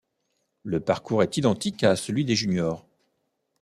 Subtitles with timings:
[0.63, 2.87] Le parcours est identique à celui des juniors.